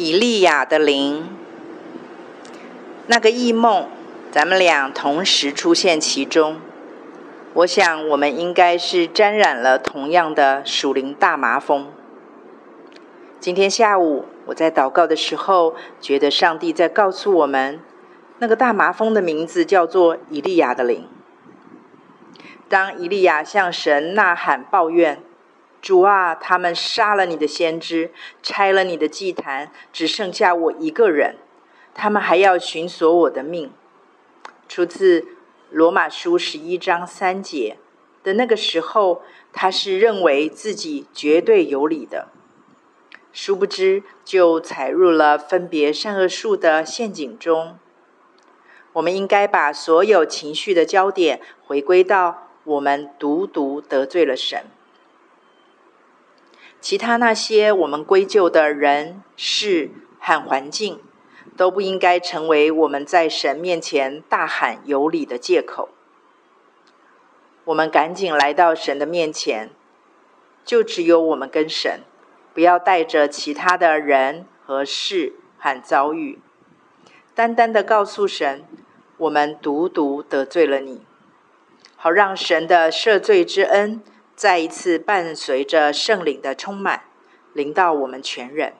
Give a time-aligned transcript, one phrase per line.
[0.00, 1.28] 以利亚的灵，
[3.08, 3.88] 那个异梦，
[4.30, 6.60] 咱们俩同时出现其中。
[7.52, 11.88] 我想，我们应该是沾染了同样的属灵大麻风。
[13.40, 17.80] 今天下午，我在祷告的时候，觉得上帝在告诉我们，
[18.38, 21.08] 那个大麻风的名字叫做以利亚的灵。
[22.68, 25.20] 当以利亚向神呐喊抱怨。
[25.80, 28.10] 主啊，他们杀了你的先知，
[28.42, 31.36] 拆了你的祭坛，只剩下我一个人。
[31.94, 33.72] 他们还要寻索我的命。
[34.68, 35.26] 出自
[35.70, 37.78] 罗马书十一章三节
[38.22, 39.22] 的那个时候，
[39.52, 42.28] 他是认为自己绝对有理的，
[43.32, 47.78] 殊不知就踩入了分别善恶树的陷阱中。
[48.94, 54.64] 我们应该把所有情绪的焦点回归到我们独独得罪了神。
[56.80, 61.00] 其他那些我们归咎的人事和环境，
[61.56, 65.88] 都不应该成为我们在神面前大喊有理的借口。
[67.64, 69.70] 我们赶紧来到神的面前，
[70.64, 72.00] 就只有我们跟神，
[72.54, 76.38] 不要带着其他的人和事和遭遇，
[77.34, 78.64] 单单的告诉神，
[79.18, 81.02] 我们独独得罪了你，
[81.96, 84.00] 好让神的赦罪之恩。
[84.38, 87.02] 再一次伴随着圣灵的充满，
[87.54, 88.74] 临到我们全人。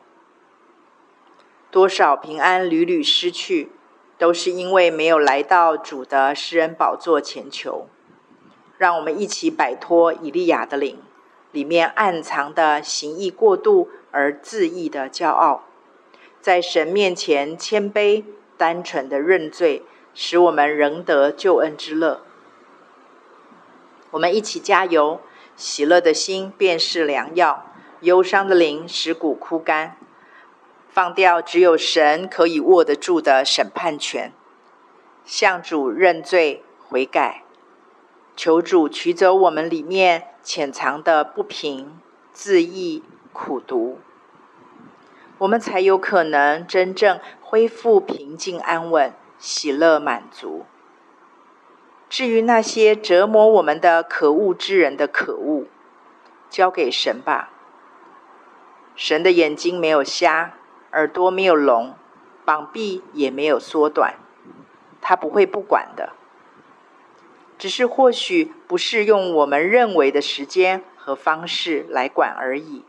[1.73, 3.73] 多少平安屡屡失去，
[4.17, 7.89] 都是因为没有来到主的施恩宝座前求。
[8.77, 11.03] 让我们一起摆脱以利亚的灵，
[11.51, 15.65] 里面暗藏的行义过度而自义的骄傲，
[16.41, 18.23] 在神面前谦卑
[18.57, 19.83] 单纯的认罪，
[20.15, 22.23] 使我们仍得救恩之乐。
[24.13, 25.21] 我们一起加油。
[25.59, 27.67] 喜乐的心便是良药，
[28.03, 29.97] 忧伤的灵使骨枯干。
[30.89, 34.33] 放掉只有神可以握得住的审判权，
[35.25, 37.43] 向主认罪悔改，
[38.37, 41.99] 求主取走我们里面潜藏的不平、
[42.33, 43.03] 自义、
[43.33, 43.99] 苦毒，
[45.39, 50.67] 我们才有可能真正恢复平静安稳、喜乐满足。
[52.09, 55.67] 至于那些折磨我们的可恶之人的可恶，
[56.49, 57.51] 交给神吧。
[58.97, 60.55] 神的眼睛没有瞎，
[60.93, 61.95] 耳朵没有聋，
[62.45, 64.15] 膀臂也没有缩短，
[65.01, 66.15] 他不会不管的。
[67.59, 72.85] 只是或许不是用我们认为的时间和方式来管而已。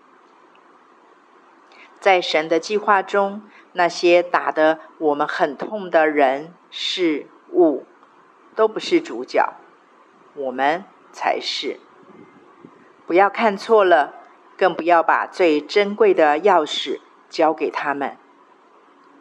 [2.00, 3.42] 在神的计划中，
[3.74, 7.86] 那些打得我们很痛的人事物，
[8.60, 9.54] 都不是主角，
[10.36, 10.84] 我们
[11.14, 11.80] 才是。
[13.08, 14.16] 不要看错了，
[14.58, 17.00] 更不要把最珍贵的钥匙
[17.30, 18.18] 交给他们，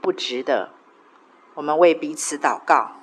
[0.01, 0.71] 不值得。
[1.55, 2.97] 我们为彼此祷告。